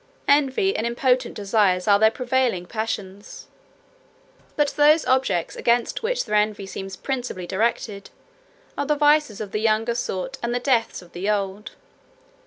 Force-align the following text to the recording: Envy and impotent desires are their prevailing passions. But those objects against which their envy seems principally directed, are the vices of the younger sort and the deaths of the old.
Envy 0.27 0.75
and 0.75 0.87
impotent 0.87 1.35
desires 1.35 1.87
are 1.87 1.99
their 1.99 2.09
prevailing 2.09 2.65
passions. 2.65 3.45
But 4.55 4.69
those 4.69 5.05
objects 5.05 5.55
against 5.55 6.01
which 6.01 6.25
their 6.25 6.33
envy 6.37 6.65
seems 6.65 6.95
principally 6.95 7.45
directed, 7.45 8.09
are 8.75 8.87
the 8.87 8.95
vices 8.95 9.39
of 9.39 9.51
the 9.51 9.61
younger 9.61 9.93
sort 9.93 10.39
and 10.41 10.55
the 10.55 10.59
deaths 10.59 11.03
of 11.03 11.11
the 11.11 11.29
old. 11.29 11.73